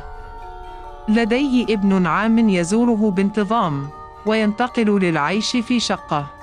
لديه 1.09 1.65
ابن 1.65 2.07
عام 2.07 2.49
يزوره 2.49 3.11
بانتظام 3.11 3.89
وينتقل 4.27 4.99
للعيش 5.01 5.57
في 5.57 5.81
شقة. 5.81 6.38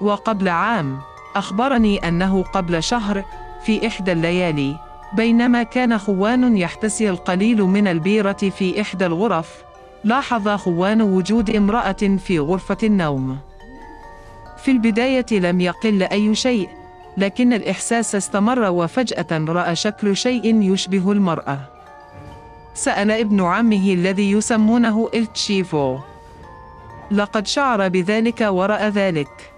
وقبل 0.00 0.48
عام 0.48 0.98
أخبرني 1.36 2.08
أنه 2.08 2.42
قبل 2.42 2.82
شهر 2.82 3.24
في 3.64 3.86
إحدى 3.86 4.12
الليالي 4.12 4.76
بينما 5.12 5.62
كان 5.62 5.98
خوان 5.98 6.56
يحتسي 6.56 7.10
القليل 7.10 7.62
من 7.62 7.88
البيرة 7.88 8.32
في 8.32 8.80
إحدى 8.80 9.06
الغرف 9.06 9.64
لاحظ 10.04 10.48
خوان 10.48 11.02
وجود 11.02 11.50
امرأة 11.50 12.16
في 12.26 12.38
غرفة 12.38 12.78
النوم 12.82 13.38
في 14.64 14.70
البداية 14.70 15.26
لم 15.32 15.60
يقل 15.60 16.02
أي 16.02 16.34
شيء، 16.34 16.68
لكن 17.16 17.52
الإحساس 17.52 18.14
استمر 18.14 18.70
وفجأة 18.70 19.26
رأى 19.32 19.76
شكل 19.76 20.16
شيء 20.16 20.62
يشبه 20.62 21.12
المرأة. 21.12 21.58
سأل 22.74 23.10
ابن 23.10 23.40
عمه 23.40 23.92
الذي 23.92 24.30
يسمونه 24.30 25.10
إلتشيفو. 25.14 25.98
لقد 27.10 27.46
شعر 27.46 27.88
بذلك 27.88 28.40
ورأى 28.40 28.88
ذلك. 28.88 29.49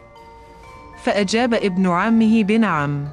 فأجاب 1.04 1.54
ابن 1.54 1.86
عمه 1.86 2.42
بنعم. 2.42 3.08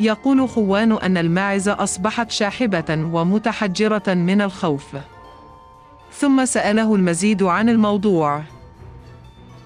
يقول 0.00 0.48
خوان 0.48 0.92
أن 0.92 1.16
الماعز 1.16 1.68
أصبحت 1.68 2.30
شاحبة 2.30 3.08
ومتحجرة 3.12 4.14
من 4.14 4.40
الخوف. 4.40 4.96
ثم 6.12 6.44
سأله 6.44 6.94
المزيد 6.94 7.42
عن 7.42 7.68
الموضوع. 7.68 8.42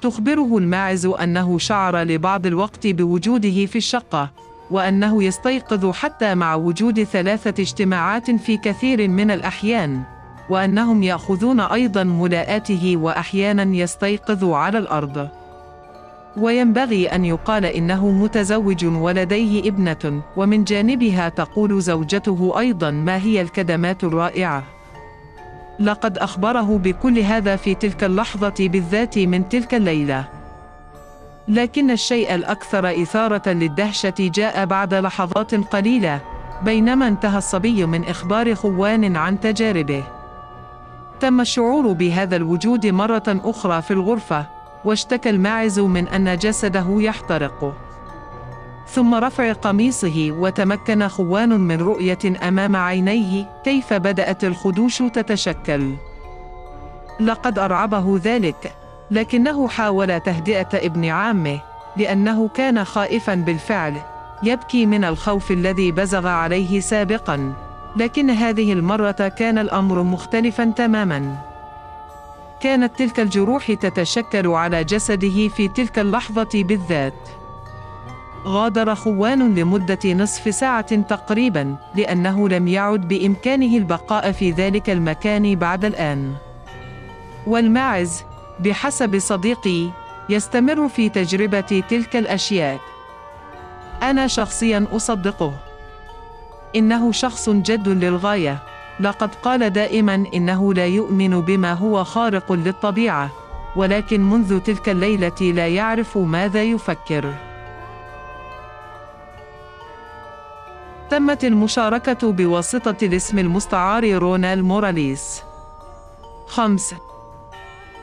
تخبره 0.01 0.59
الماعز 0.59 1.07
أنه 1.07 1.59
شعر 1.59 1.97
لبعض 1.97 2.47
الوقت 2.47 2.87
بوجوده 2.87 3.67
في 3.67 3.77
الشقة 3.77 4.31
وأنه 4.71 5.25
يستيقظ 5.25 5.91
حتى 5.91 6.35
مع 6.35 6.55
وجود 6.55 7.03
ثلاثة 7.03 7.63
اجتماعات 7.63 8.31
في 8.31 8.57
كثير 8.57 9.09
من 9.09 9.31
الأحيان 9.31 10.03
وأنهم 10.51 11.03
يأخذون 11.03 11.61
أيضا 11.61 12.03
ملاءاته 12.05 12.97
وأحيانا 12.97 13.77
يستيقظ 13.77 14.45
على 14.45 14.79
الأرض 14.79 15.29
وينبغي 16.37 17.07
أن 17.07 17.25
يقال 17.25 17.65
إنه 17.65 18.11
متزوج 18.11 18.85
ولديه 18.85 19.69
ابنة 19.69 20.23
ومن 20.37 20.65
جانبها 20.65 21.29
تقول 21.29 21.83
زوجته 21.83 22.55
أيضا 22.59 22.91
ما 22.91 23.17
هي 23.17 23.41
الكدمات 23.41 24.05
الرائعة 24.05 24.65
لقد 25.81 26.19
أخبره 26.19 26.79
بكل 26.79 27.19
هذا 27.19 27.57
في 27.57 27.75
تلك 27.75 28.05
اللحظة 28.05 28.55
بالذات 28.59 29.19
من 29.19 29.49
تلك 29.49 29.75
الليلة. 29.75 30.25
لكن 31.49 31.91
الشيء 31.91 32.35
الأكثر 32.35 33.03
إثارة 33.03 33.49
للدهشة 33.49 34.15
جاء 34.19 34.65
بعد 34.65 34.95
لحظات 34.95 35.55
قليلة، 35.55 36.21
بينما 36.65 37.09
انتهى 37.09 37.39
الصبي 37.39 37.87
من 37.87 38.05
إخبار 38.05 38.55
خوان 38.55 39.17
عن 39.17 39.41
تجاربه. 39.41 40.03
تم 41.21 41.41
الشعور 41.41 41.93
بهذا 41.93 42.37
الوجود 42.37 42.87
مرة 42.87 43.23
أخرى 43.29 43.83
في 43.83 43.91
الغرفة، 43.91 44.47
واشتكى 44.85 45.31
الماعز 45.31 45.81
من 45.81 46.09
أن 46.09 46.37
جسده 46.37 46.87
يحترق. 46.89 47.77
ثم 48.89 49.15
رفع 49.15 49.53
قميصه 49.53 50.29
وتمكن 50.31 51.09
خوان 51.09 51.49
من 51.61 51.81
رؤية 51.81 52.19
أمام 52.49 52.77
عينيه 52.77 53.61
كيف 53.65 53.93
بدأت 53.93 54.45
الخدوش 54.45 54.99
تتشكل. 54.99 55.95
لقد 57.21 57.59
أرعبه 57.59 58.21
ذلك، 58.25 58.73
لكنه 59.11 59.69
حاول 59.69 60.21
تهدئة 60.21 60.69
ابن 60.75 61.05
عامه، 61.05 61.61
لأنه 61.97 62.49
كان 62.49 62.85
خائفا 62.85 63.35
بالفعل، 63.35 63.95
يبكي 64.43 64.87
من 64.87 65.05
الخوف 65.05 65.51
الذي 65.51 65.93
بزغ 65.93 66.27
عليه 66.27 66.81
سابقا، 66.81 67.53
لكن 67.97 68.31
هذه 68.31 68.73
المرة 68.73 69.33
كان 69.39 69.59
الأمر 69.59 70.03
مختلفا 70.03 70.65
تماما. 70.65 71.48
كانت 72.61 72.99
تلك 72.99 73.21
الجروح 73.21 73.73
تتشكل 73.73 74.47
على 74.47 74.85
جسده 74.85 75.49
في 75.49 75.69
تلك 75.69 75.99
اللحظة 75.99 76.49
بالذات. 76.55 77.29
غادر 78.47 78.95
خوان 78.95 79.55
لمدة 79.55 79.99
نصف 80.05 80.55
ساعة 80.55 80.97
تقريبا 80.97 81.77
لأنه 81.95 82.49
لم 82.49 82.69
يعد 82.69 83.09
بإمكانه 83.09 83.77
البقاء 83.77 84.33
في 84.33 84.51
ذلك 84.51 84.91
المكان 84.91 85.55
بعد 85.55 85.85
الآن. 85.85 86.35
والماعز 87.47 88.25
بحسب 88.61 89.19
صديقي 89.19 89.91
يستمر 90.29 90.89
في 90.89 91.09
تجربة 91.09 91.85
تلك 91.91 92.17
الأشياء. 92.17 92.81
أنا 94.03 94.27
شخصيا 94.27 94.87
أصدقه. 94.93 95.55
إنه 96.77 97.13
شخص 97.13 97.51
جد 97.51 97.89
للغاية. 97.89 98.63
لقد 99.01 99.35
قال 99.35 99.71
دائما 99.71 100.25
إنه 100.35 100.75
لا 100.75 100.87
يؤمن 100.87 101.41
بما 101.41 101.73
هو 101.73 102.05
خارق 102.05 102.53
للطبيعة، 102.53 103.31
ولكن 103.77 104.31
منذ 104.31 104.61
تلك 104.61 104.89
الليلة 104.89 105.41
لا 105.41 105.69
يعرف 105.69 106.19
ماذا 106.19 106.63
يفكر. 106.63 107.35
تمت 111.11 111.45
المشاركة 111.45 112.33
بواسطة 112.33 112.97
الاسم 113.03 113.39
المستعار 113.39 114.19
رونال 114.19 114.63
موراليس. 114.63 115.43
خمس 116.47 116.95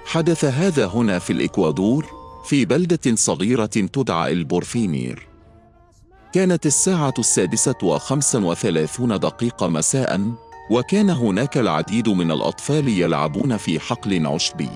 حدث 0.06 0.46
هذا 0.46 0.86
هنا 0.86 1.20
في 1.20 1.34
الإكوادور 1.34 2.06
في 2.46 2.66
بلدة 2.66 3.16
صغيرة 3.16 3.66
تدعى 3.66 4.32
البورفينير. 4.32 5.28
كانت 6.34 6.66
الساعة 6.66 7.14
السادسة 7.20 7.76
وخمسا 7.84 8.46
وثلاثون 8.46 9.20
دقيقة 9.20 9.68
مساء 9.68 10.22
وكان 10.70 11.10
هناك 11.10 11.58
العديد 11.58 12.10
من 12.10 12.32
الأطفال 12.32 12.88
يلعبون 12.88 13.58
في 13.58 13.80
حقل 13.80 14.28
عشبي. 14.28 14.70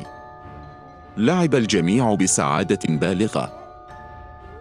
لعب 1.18 1.56
الجميع 1.56 2.14
بسعادة 2.14 2.80
بالغة. 2.88 3.54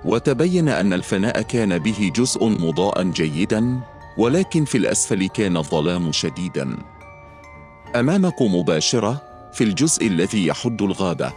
وتبين 0.04 0.68
أن 0.68 0.92
الفناء 0.92 1.42
كان 1.42 1.78
به 1.78 2.12
جزء 2.14 2.48
مضاء 2.48 3.02
جيدا 3.02 3.80
ولكن 4.18 4.64
في 4.64 4.78
الأسفل 4.78 5.26
كان 5.26 5.56
الظلام 5.56 6.12
شديدا. 6.12 6.76
أمامكم 7.96 8.54
مباشرة 8.54 9.22
في 9.52 9.64
الجزء 9.64 10.06
الذي 10.06 10.46
يحد 10.46 10.82
الغابة. 10.82 11.32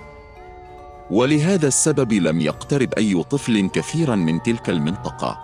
ولهذا 1.12 1.67
السبب 1.67 2.13
لم 2.13 2.41
يقترب 2.41 2.93
أي 2.93 3.23
طفل 3.23 3.69
كثيرا 3.69 4.15
من 4.15 4.41
تلك 4.41 4.69
المنطقة. 4.69 5.38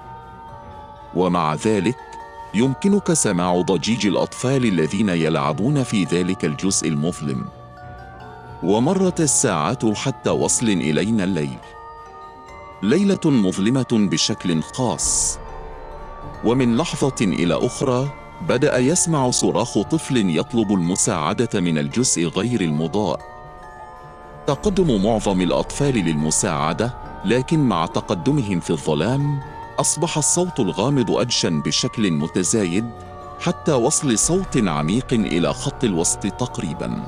ومع 1.16 1.56
ذلك 1.56 2.07
يمكنك 2.54 3.14
سماع 3.14 3.62
ضجيج 3.62 4.08
الأطفال 4.08 4.66
الذين 4.66 5.10
يلعبون 5.10 5.84
في 5.84 6.04
ذلك 6.04 6.46
الجزء 6.46 6.88
المظلم. 6.88 7.46
ومرت 8.64 9.22
الساعات 9.22 9.86
حتى 9.86 10.30
وصل 10.30 10.66
إلينا 10.70 11.24
الليل. 11.24 11.58
ليلة 12.84 13.20
مظلمة 13.26 13.88
بشكل 13.92 14.62
خاص. 14.62 15.40
ومن 16.46 16.78
لحظة 16.78 17.16
إلى 17.22 17.66
أخرى 17.66 18.10
بدأ 18.50 18.78
يسمع 18.78 19.32
صراخ 19.32 19.82
طفل 19.82 20.38
يطلب 20.38 20.72
المساعدة 20.72 21.60
من 21.60 21.78
الجزء 21.78 22.28
غير 22.28 22.62
المضاء. 22.62 23.20
تقدم 24.48 25.04
معظم 25.04 25.42
الأطفال 25.42 25.96
للمساعدة 25.96 26.94
لكن 27.26 27.60
مع 27.60 27.86
تقدمهم 27.86 28.60
في 28.60 28.70
الظلام 28.70 29.40
أصبح 29.80 30.18
الصوت 30.18 30.60
الغامض 30.60 31.12
أدشن 31.12 31.62
بشكل 31.62 32.12
متزايد 32.12 32.90
حتى 33.40 33.74
وصل 33.74 34.18
صوت 34.18 34.58
عميق 34.58 35.13
إلى 35.13 35.54
خط 35.54 35.84
الوسط 35.84 36.20
تقريبا. 36.20 37.04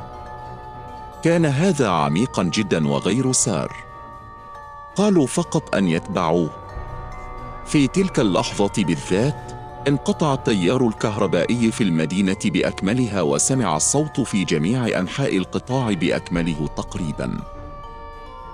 كان 1.23 1.45
هذا 1.45 1.89
عميقا 1.89 2.43
جدا 2.43 2.87
وغير 2.87 3.31
سار. 3.31 3.75
قالوا 4.95 5.27
فقط 5.27 5.75
أن 5.75 5.87
يتبعوه. 5.87 6.49
في 7.65 7.87
تلك 7.87 8.19
اللحظة 8.19 8.71
بالذات 8.77 9.51
انقطع 9.87 10.33
التيار 10.33 10.87
الكهربائي 10.87 11.71
في 11.71 11.83
المدينة 11.83 12.39
بأكملها 12.45 13.21
وسمع 13.21 13.77
الصوت 13.77 14.21
في 14.21 14.43
جميع 14.43 14.99
أنحاء 14.99 15.37
القطاع 15.37 15.93
بأكمله 15.93 16.69
تقريبا. 16.77 17.39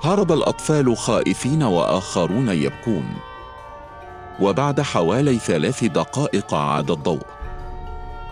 هرب 0.01 0.32
الأطفال 0.32 0.97
خائفين 0.97 1.63
وآخرون 1.63 2.49
يبكون. 2.49 3.35
وبعد 4.39 4.82
حوالي 4.82 5.39
ثلاث 5.39 5.84
دقائق 5.84 6.54
عاد 6.54 6.91
الضوء. 6.91 7.26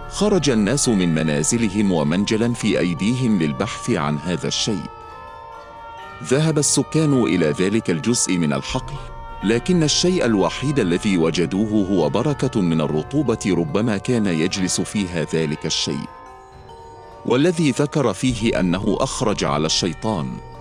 خرج 0.10 0.50
الناس 0.50 0.90
من 0.90 1.16
منازلهم 1.16 1.92
ومنجلا 1.92 2.54
في 2.54 2.80
أيديهم 2.80 3.40
للبحث 3.40 3.90
عن 3.90 4.18
هذا 4.18 4.48
الشيء. 4.48 4.84
ذهب 6.24 6.58
السكان 6.58 7.24
إلى 7.24 7.46
ذلك 7.46 7.90
الجزء 7.90 8.38
من 8.38 8.54
الحقل 8.54 8.94
لكن 9.44 9.84
الشيء 9.84 10.26
الوحيد 10.26 10.80
الذي 10.80 11.18
وجدوه 11.18 11.88
هو 11.90 12.10
بركة 12.10 12.62
من 12.62 12.82
الرطوبة 12.82 13.40
ربما 13.48 13.98
كان 13.98 14.26
يجلس 14.26 14.82
فيها 14.82 15.26
ذلك 15.34 15.66
الشيء. 15.66 16.08
والذي 17.26 17.72
ذكر 17.72 18.14
فيه 18.14 18.60
أنه 18.60 18.98
أخرج 19.00 19.44
على 19.44 19.66
الشيطان. 19.66 20.53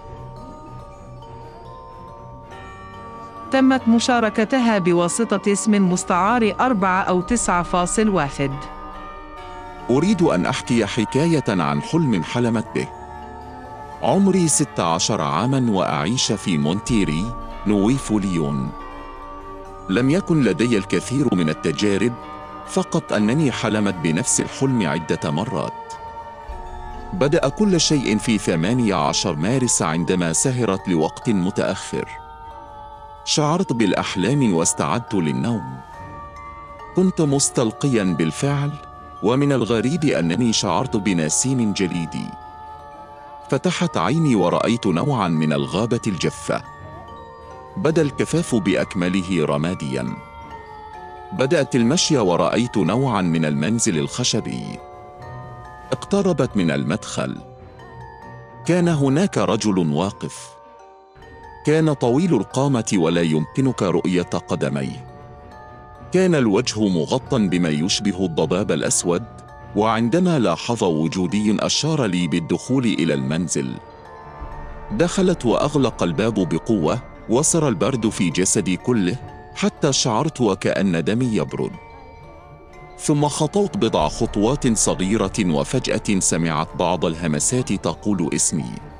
تمت 3.52 3.88
مشاركتها 3.88 4.78
بواسطة 4.78 5.52
اسم 5.52 5.92
مستعار 5.92 6.54
أربعة 6.60 7.02
أو 7.02 7.20
تسعة 7.20 7.62
فاصل 7.62 8.08
واحد. 8.08 8.50
أريد 9.90 10.22
أن 10.22 10.46
أحكي 10.46 10.86
حكاية 10.86 11.44
عن 11.48 11.82
حلم 11.82 12.22
حلمت 12.22 12.66
به. 12.74 12.88
عمري 14.02 14.48
16 14.48 15.20
عاما 15.20 15.70
وأعيش 15.70 16.32
في 16.32 16.58
مونتيري 16.58 17.34
نويف 17.66 18.12
ليون. 18.12 18.70
لم 19.88 20.10
يكن 20.10 20.44
لدي 20.44 20.78
الكثير 20.78 21.34
من 21.34 21.48
التجارب 21.48 22.12
فقط 22.66 23.12
أنني 23.12 23.52
حلمت 23.52 23.94
بنفس 23.94 24.40
الحلم 24.40 24.86
عدة 24.86 25.30
مرات. 25.30 25.92
بدأ 27.12 27.48
كل 27.48 27.80
شيء 27.80 28.18
في 28.18 28.38
18 28.38 29.36
مارس 29.36 29.82
عندما 29.82 30.32
سهرت 30.32 30.88
لوقت 30.88 31.30
متأخر. 31.30 32.21
شعرت 33.24 33.72
بالأحلام 33.72 34.54
واستعدت 34.54 35.14
للنوم. 35.14 35.80
كنت 36.96 37.20
مستلقيا 37.20 38.04
بالفعل 38.04 38.72
ومن 39.22 39.52
الغريب 39.52 40.04
أنني 40.04 40.52
شعرت 40.52 40.96
بنسيم 40.96 41.72
جليدي. 41.72 42.26
فتحت 43.50 43.96
عيني 43.96 44.34
ورأيت 44.34 44.86
نوعا 44.86 45.28
من 45.28 45.52
الغابة 45.52 46.00
الجافة 46.06 46.62
بدأ 47.76 48.02
الكفاف 48.02 48.54
بأكمله 48.54 49.44
رماديا. 49.44 50.16
بدأت 51.32 51.76
المشي 51.76 52.18
ورأيت 52.18 52.76
نوعا 52.76 53.22
من 53.22 53.44
المنزل 53.44 53.98
الخشبي. 53.98 54.78
اقتربت 55.92 56.56
من 56.56 56.70
المدخل. 56.70 57.36
كان 58.66 58.88
هناك 58.88 59.38
رجل 59.38 59.78
واقف. 59.78 60.61
كان 61.66 61.92
طويل 61.92 62.34
القامة 62.34 62.92
ولا 62.94 63.22
يمكنك 63.22 63.82
رؤية 63.82 64.22
قدميه 64.22 65.12
كان 66.12 66.34
الوجه 66.34 66.88
مغطى 66.88 67.48
بما 67.48 67.68
يشبه 67.68 68.24
الضباب 68.24 68.72
الأسود 68.72 69.22
وعندما 69.76 70.38
لاحظ 70.38 70.84
وجودي 70.84 71.56
أشار 71.60 72.04
لي 72.04 72.28
بالدخول 72.28 72.84
إلى 72.84 73.14
المنزل. 73.14 73.74
دخلت 74.92 75.46
وأغلق 75.46 76.02
الباب 76.02 76.48
بقوة 76.48 77.02
وصر 77.30 77.68
البرد 77.68 78.08
في 78.08 78.30
جسدي 78.30 78.76
كله 78.76 79.16
حتى 79.54 79.92
شعرت 79.92 80.40
وكأن 80.40 81.04
دمي 81.04 81.36
يبرد. 81.36 81.72
ثم 82.98 83.28
خطوت 83.28 83.76
بضع 83.76 84.08
خطوات 84.08 84.76
صغيرة 84.78 85.46
وفجأة 85.46 86.18
سمعت 86.18 86.76
بعض 86.76 87.04
الهمسات 87.04 87.72
تقول 87.72 88.30
اسمي. 88.34 88.91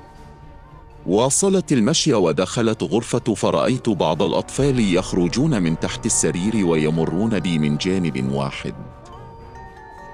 واصلت 1.07 1.73
المشي 1.73 2.15
ودخلت 2.15 2.83
غرفة 2.83 3.35
فرأيت 3.35 3.89
بعض 3.89 4.23
الأطفال 4.23 4.95
يخرجون 4.95 5.63
من 5.63 5.81
تحت 5.81 6.07
السرير 6.07 6.67
ويمرون 6.67 7.39
بي 7.39 7.59
من 7.59 7.77
جانب 7.77 8.33
واحد. 8.33 8.75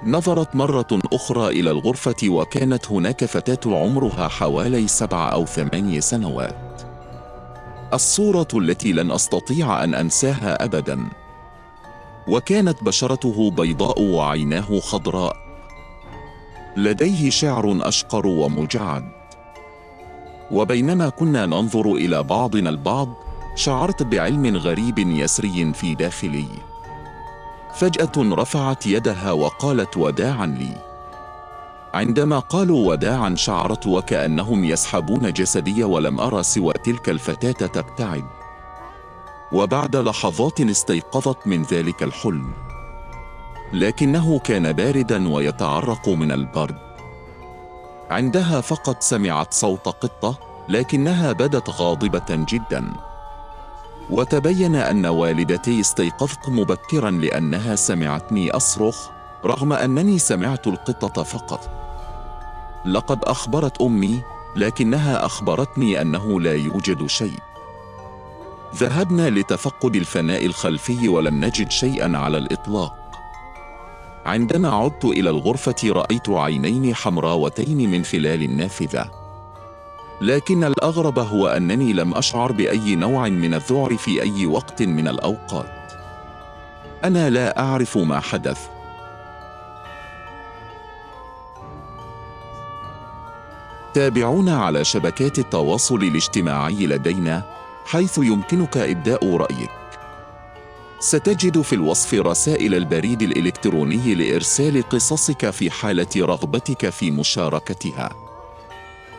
نظرت 0.04 0.56
مرة 0.56 0.86
أخرى 1.12 1.60
إلى 1.60 1.70
الغرفة 1.70 2.28
وكانت 2.28 2.90
هناك 2.90 3.24
فتاة 3.24 3.76
عمرها 3.76 4.28
حوالي 4.28 4.88
سبع 4.88 5.32
أو 5.32 5.46
ثماني 5.46 6.00
سنوات. 6.00 6.82
الصورة 7.94 8.48
التي 8.54 8.92
لن 8.92 9.10
أستطيع 9.10 9.84
أن 9.84 9.94
أنساها 9.94 10.64
أبدا. 10.64 11.08
وكانت 12.28 12.84
بشرته 12.84 13.50
بيضاء 13.50 14.02
وعيناه 14.02 14.80
خضراء. 14.80 15.36
لديه 16.76 17.30
شعر 17.30 17.78
أشقر 17.88 18.26
ومجعد. 18.26 19.17
وبينما 20.50 21.08
كنا 21.08 21.46
ننظر 21.46 21.92
إلى 21.92 22.22
بعضنا 22.22 22.70
البعض 22.70 23.08
شعرت 23.54 24.02
بعلم 24.02 24.56
غريب 24.56 24.98
يسري 24.98 25.72
في 25.72 25.94
داخلي. 25.94 26.46
فجأة 27.74 28.12
رفعت 28.16 28.86
يدها 28.86 29.32
وقالت 29.32 29.96
وداعا 29.96 30.46
لي. 30.46 30.88
عندما 31.94 32.38
قالوا 32.38 32.88
وداعا 32.88 33.34
شعرت 33.34 33.86
وكأنهم 33.86 34.64
يسحبون 34.64 35.32
جسدي 35.32 35.84
ولم 35.84 36.20
أرى 36.20 36.42
سوى 36.42 36.72
تلك 36.72 37.08
الفتاة 37.08 37.66
تبتعد. 37.66 38.24
وبعد 39.52 39.96
لحظات 39.96 40.60
استيقظت 40.60 41.46
من 41.46 41.62
ذلك 41.62 42.02
الحلم. 42.02 42.52
لكنه 43.72 44.38
كان 44.38 44.72
باردا 44.72 45.28
ويتعرق 45.28 46.08
من 46.08 46.32
البرد. 46.32 46.87
عندها 48.10 48.60
فقط 48.60 49.02
سمعت 49.02 49.54
صوت 49.54 49.88
قطة 49.88 50.38
لكنها 50.68 51.32
بدت 51.32 51.70
غاضبة 51.70 52.26
جدا. 52.30 52.92
وتبين 54.10 54.74
أن 54.74 55.06
والدتي 55.06 55.80
استيقظت 55.80 56.48
مبكرا 56.48 57.10
لأنها 57.10 57.76
سمعتني 57.76 58.50
أصرخ 58.50 59.08
رغم 59.44 59.72
أنني 59.72 60.18
سمعت 60.18 60.66
القطة 60.66 61.22
فقط. 61.22 61.70
لقد 62.84 63.24
أخبرت 63.24 63.82
أمي 63.82 64.22
لكنها 64.56 65.26
أخبرتني 65.26 66.00
أنه 66.00 66.40
لا 66.40 66.52
يوجد 66.52 67.06
شيء. 67.06 67.38
ذهبنا 68.74 69.30
لتفقد 69.30 69.96
الفناء 69.96 70.46
الخلفي 70.46 71.08
ولم 71.08 71.44
نجد 71.44 71.70
شيئا 71.70 72.18
على 72.18 72.38
الإطلاق. 72.38 72.97
عندما 74.28 74.68
عدت 74.68 75.04
إلى 75.04 75.30
الغرفة 75.30 75.74
رأيت 75.84 76.28
عينين 76.28 76.94
حمراوتين 76.94 77.90
من 77.90 78.04
خلال 78.04 78.42
النافذة. 78.42 79.10
لكن 80.20 80.64
الأغرب 80.64 81.18
هو 81.18 81.48
أنني 81.48 81.92
لم 81.92 82.14
أشعر 82.14 82.52
بأي 82.52 82.94
نوع 82.94 83.28
من 83.28 83.54
الذعر 83.54 83.96
في 83.96 84.22
أي 84.22 84.46
وقت 84.46 84.82
من 84.82 85.08
الأوقات. 85.08 85.92
أنا 87.04 87.30
لا 87.30 87.60
أعرف 87.60 87.98
ما 87.98 88.20
حدث. 88.20 88.68
تابعونا 93.94 94.58
على 94.58 94.84
شبكات 94.84 95.38
التواصل 95.38 96.02
الاجتماعي 96.02 96.86
لدينا 96.86 97.42
حيث 97.86 98.18
يمكنك 98.18 98.76
إبداء 98.76 99.36
رأيك. 99.36 99.87
ستجد 101.00 101.60
في 101.60 101.72
الوصف 101.72 102.14
رسائل 102.14 102.74
البريد 102.74 103.22
الإلكتروني 103.22 104.14
لإرسال 104.14 104.88
قصصك 104.88 105.50
في 105.50 105.70
حالة 105.70 106.06
رغبتك 106.16 106.88
في 106.90 107.10
مشاركتها. 107.10 108.10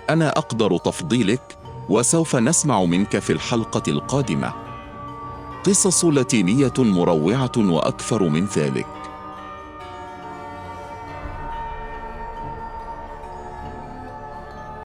أنا 0.09 0.29
أقدر 0.29 0.77
تفضيلك 0.77 1.57
وسوف 1.89 2.35
نسمع 2.35 2.83
منك 2.85 3.19
في 3.19 3.33
الحلقة 3.33 3.83
القادمة 3.87 4.53
قصص 5.63 6.05
لاتينية 6.05 6.73
مروعة 6.77 7.51
وأكثر 7.57 8.23
من 8.23 8.45
ذلك 8.45 9.08